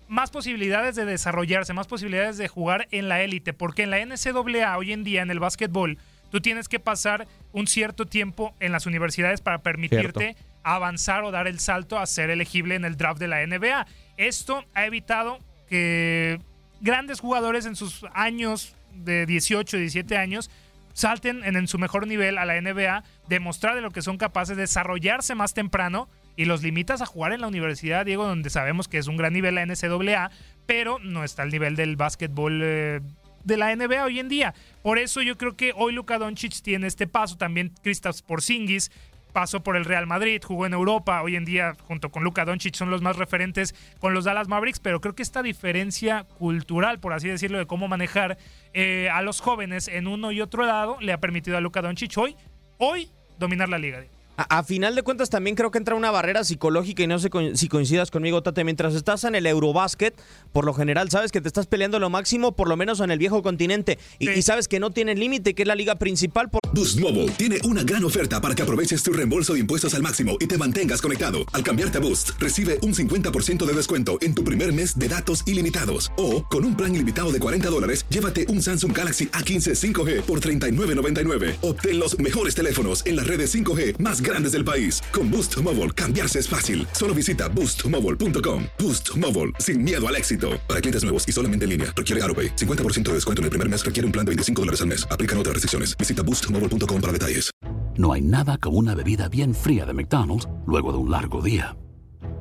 más 0.09 0.31
posibilidades 0.31 0.95
de 0.95 1.05
desarrollarse, 1.05 1.73
más 1.73 1.87
posibilidades 1.87 2.39
de 2.39 2.49
jugar 2.49 2.89
en 2.91 3.09
la 3.09 3.23
élite, 3.23 3.53
porque 3.53 3.83
en 3.83 3.91
la 3.91 4.05
NCAA 4.05 4.79
hoy 4.79 4.93
en 4.93 5.05
día, 5.05 5.23
en 5.23 5.31
el 5.31 5.41
básquetbol, 5.41 5.99
tú 6.31 6.41
tienes 6.41 6.69
que 6.69 6.81
pasar 6.81 7.27
un 7.53 7.67
cierto 7.67 8.07
tiempo 8.07 8.55
en 8.61 8.73
las 8.73 8.87
universidades 8.87 9.41
para 9.41 9.59
permitirte 9.59 10.37
avanzar 10.75 11.23
o 11.23 11.31
dar 11.31 11.47
el 11.47 11.61
salto 11.61 11.99
a 11.99 12.07
ser 12.07 12.31
elegible 12.31 12.75
en 12.75 12.85
el 12.85 12.97
draft 12.97 13.21
de 13.21 13.29
la 13.29 13.47
NBA. 13.47 13.87
Esto 14.17 14.65
ha 14.75 14.87
evitado 14.87 15.39
que 15.69 16.41
grandes 16.81 17.21
jugadores 17.21 17.67
en 17.67 17.77
sus 17.77 18.05
años 18.13 18.75
de 18.93 19.27
18, 19.27 19.77
17 19.77 20.17
años 20.17 20.51
salten 20.93 21.45
en, 21.45 21.69
su 21.69 21.79
mejor 21.79 22.07
nivel 22.07 22.39
a 22.39 22.47
la 22.47 22.61
NBA, 22.61 23.05
demostrar 23.29 23.75
de 23.75 23.81
lo 23.81 23.91
que 23.91 24.03
son 24.03 24.17
capaces, 24.17 24.57
de 24.57 24.63
desarrollarse 24.63 25.35
más 25.35 25.55
temprano 25.55 26.09
y 26.37 26.47
los 26.47 26.63
limitas 26.63 27.01
a 27.01 27.07
jugar 27.07 27.33
en 27.33 27.43
la 27.43 27.49
universidad, 27.49 28.05
Diego, 28.05 28.27
donde 28.27 28.51
sabemos 28.51 28.89
que 28.89 28.99
es 28.99 29.07
un 29.07 29.17
gran 29.17 29.35
nivel 29.35 29.55
la 29.55 29.67
NCAA, 29.67 30.31
pero 30.67 30.99
no 30.99 31.23
está 31.23 31.43
al 31.43 31.51
nivel 31.51 31.77
del 31.77 31.97
básquetbol 31.97 32.61
eh, 32.65 33.01
de 33.45 33.57
la 33.57 33.77
NBA 33.77 34.05
hoy 34.05 34.19
en 34.19 34.29
día. 34.29 34.55
Por 34.83 34.99
eso 34.99 35.23
yo 35.23 35.37
creo 35.37 35.57
que 35.57 35.73
hoy 35.77 35.93
Luka 35.93 36.19
Doncic 36.19 36.61
tiene 36.63 36.87
este 36.87 37.07
paso, 37.07 37.37
también 37.37 37.73
Kristaps 37.83 38.23
Porzingis, 38.23 38.91
pasó 39.37 39.63
por 39.63 39.77
el 39.77 39.85
Real 39.85 40.07
Madrid, 40.07 40.41
jugó 40.43 40.65
en 40.65 40.73
Europa, 40.73 41.21
hoy 41.21 41.37
en 41.37 41.45
día 41.45 41.75
junto 41.83 42.11
con 42.11 42.25
Luka 42.25 42.47
Doncic 42.47 42.75
son 42.75 42.89
los 42.89 43.03
más 43.03 43.17
referentes 43.17 43.75
con 44.01 44.15
los 44.15 44.25
Dallas 44.25 44.49
Mavericks, 44.49 44.81
pero 44.81 45.03
creo 45.03 45.15
que 45.15 45.23
esta 45.23 45.43
diferencia 45.43 46.25
cultural, 46.39 47.01
por 47.01 47.13
así 47.13 47.29
decirlo, 47.29 47.59
de 47.59 47.67
cómo 47.67 47.87
manejar 47.87 48.39
eh, 48.73 49.11
a 49.13 49.21
los 49.21 49.43
jóvenes 49.43 49.89
en 49.89 50.07
uno 50.07 50.33
y 50.33 50.41
otro 50.41 50.65
lado, 50.65 50.97
le 51.03 51.13
ha 51.13 51.21
permitido 51.21 51.59
a 51.59 51.61
Luka 51.61 51.83
Doncic 51.83 52.17
hoy, 52.17 52.35
hoy 52.79 53.11
dominar 53.39 53.69
la 53.69 53.77
liga. 53.77 54.07
A, 54.37 54.63
final 54.65 54.95
de 54.95 55.03
cuentas 55.03 55.31
también 55.31 55.57
creo 55.57 55.71
que 55.71 55.79
entra 55.79 55.95
una 55.95 56.11
barrera 56.11 56.45
psicológica 56.45 57.03
y 57.03 57.07
no 57.07 57.19
sé 57.19 57.31
si 57.55 57.69
coincidas 57.69 58.11
conmigo, 58.11 58.43
Tate, 58.43 58.65
mientras 58.65 58.95
estás 58.95 59.25
en 59.25 59.35
el 59.35 59.47
Eurobásquet, 59.47 60.15
por 60.53 60.67
lo 60.67 60.75
general 60.75 61.11
sabes 61.11 61.33
que 61.33 61.41
te 61.41 61.49
estás 61.49 61.67
peleando 61.67 61.99
lo 61.99 62.11
máximo, 62.11 62.53
por 62.53 62.69
lo 62.69 62.77
menos 62.77 63.01
en 63.01 63.11
el 63.11 63.19
viejo 63.19 63.43
continente, 63.43 63.99
y, 64.19 64.43
sabes 64.43 64.69
que 64.69 64.79
no 64.79 64.91
tiene 64.91 65.15
límite, 65.15 65.55
que 65.55 65.63
es 65.63 65.69
la 65.69 65.75
liga 65.75 65.97
principal. 65.97 66.51
Por... 66.51 66.61
Boost 66.75 67.01
Mobile 67.01 67.31
tiene 67.33 67.59
una 67.65 67.83
gran 67.83 68.05
oferta 68.05 68.41
para 68.41 68.55
que 68.55 68.63
aproveches 68.63 69.03
tu 69.03 69.13
reembolso 69.13 69.55
de 69.55 69.61
impuestos 69.61 69.95
al 69.95 70.03
máximo 70.03 70.37
y 70.39 70.47
te 70.47 70.59
mantengas 70.59 71.01
conectado. 71.01 71.39
Al 71.53 71.65
cambiarte 71.65 71.99
a 71.99 72.01
Boost, 72.03 72.31
recibe 72.39 72.79
un 72.83 72.93
50% 72.93 73.65
de 73.65 73.73
descuento 73.73 74.19
en 74.21 74.35
tu 74.35 74.45
primer 74.45 74.73
mes 74.75 74.99
de 74.99 75.09
datos 75.09 75.45
ilimitados. 75.47 76.13
O, 76.19 76.45
con 76.45 76.65
un 76.67 76.77
plan 76.77 76.95
ilimitado 76.95 77.33
de 77.33 77.39
40 77.39 77.71
dólares, 77.71 78.05
llévate 78.11 78.47
un 78.49 78.61
Samsung 78.61 78.97
Galaxy 78.97 79.27
A15 79.29 79.75
5G 79.75 80.23
por 80.23 80.41
$39.99. 80.41 81.57
Obtén 81.63 81.99
los 81.99 82.19
mejores 82.19 82.55
teléfonos 82.55 83.05
en 83.07 83.17
las 83.17 83.27
redes 83.27 83.55
5G 83.55 83.99
más 83.99 84.21
grandes 84.27 84.53
del 84.53 84.65
país. 84.65 85.01
Con 85.13 85.31
Boost 85.31 85.57
Mobile, 85.63 85.93
cambiarse 85.93 86.41
es 86.41 86.49
fácil. 86.49 86.87
Solo 86.93 87.15
visita 87.15 87.49
boostmobile.com. 87.49 88.65
Boost 88.79 89.17
Mobile, 89.17 89.53
sin 89.61 89.83
miedo 89.83 90.07
al 90.07 90.17
éxito. 90.17 90.61
Para 90.69 90.81
clientes 90.81 91.05
nuevos 91.05 91.27
y 91.27 91.33
solamente 91.33 91.65
en 91.65 91.71
línea, 91.71 91.95
requiere 91.97 92.23
AroPay. 92.25 92.57
50% 92.57 93.05
de 93.05 93.15
descuento 93.15 93.41
en 93.41 93.45
el 93.45 93.51
primer 93.51 93.69
mes 93.69 93.85
requiere 93.85 94.05
un 94.05 94.13
plan 94.13 94.27
de 94.27 94.31
25 94.31 94.63
dólares 94.63 94.81
al 94.83 94.89
mes. 94.89 95.07
Aplican 95.11 95.39
otras 95.39 95.55
restricciones. 95.55 95.97
Visita 95.97 96.23
boostmobile.com 96.23 97.01
para 97.01 97.13
detalles. 97.13 97.51
No 97.97 98.13
hay 98.13 98.21
nada 98.21 98.59
como 98.59 98.79
una 98.79 98.95
bebida 98.95 99.29
bien 99.29 99.55
fría 99.55 99.87
de 99.87 99.95
McDonald's 99.95 100.47
luego 100.67 100.93
de 100.93 100.99
un 100.99 101.11
largo 101.11 101.41
día. 101.41 101.77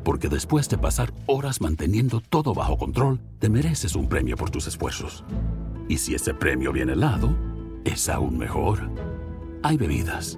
Porque 0.04 0.28
después 0.28 0.68
de 0.70 0.78
pasar 0.78 1.14
horas 1.28 1.62
manteniendo 1.62 2.22
todo 2.22 2.54
bajo 2.54 2.78
control, 2.78 3.22
te 3.40 3.50
mereces 3.50 3.96
un 3.96 4.10
premio 4.10 4.36
por 4.36 4.50
tus 4.50 4.68
esfuerzos. 4.68 5.24
Y 5.88 5.98
si 5.98 6.14
ese 6.14 6.34
premio 6.34 6.74
viene 6.74 6.94
helado, 6.94 7.36
es 7.86 8.10
aún 8.10 8.38
mejor. 8.38 8.90
Hay 9.64 9.78
bebidas 9.78 10.38